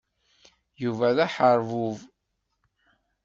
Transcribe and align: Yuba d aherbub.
Yuba 0.83 1.07
d 1.15 1.17
aherbub. 1.25 1.97